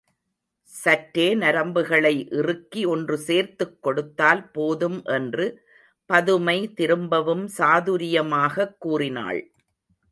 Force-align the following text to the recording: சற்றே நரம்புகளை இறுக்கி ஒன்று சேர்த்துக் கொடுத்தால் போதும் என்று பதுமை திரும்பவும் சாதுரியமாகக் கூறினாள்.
சற்றே 0.63 1.35
நரம்புகளை 1.35 2.33
இறுக்கி 2.33 2.85
ஒன்று 2.85 3.17
சேர்த்துக் 3.17 3.83
கொடுத்தால் 3.83 4.51
போதும் 4.51 5.03
என்று 5.03 5.67
பதுமை 6.05 6.73
திரும்பவும் 6.73 7.49
சாதுரியமாகக் 7.57 8.77
கூறினாள். 8.79 9.51